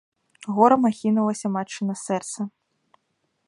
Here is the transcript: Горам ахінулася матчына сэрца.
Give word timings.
Горам 0.59 0.87
ахінулася 0.89 1.47
матчына 1.57 1.93
сэрца. 2.07 2.47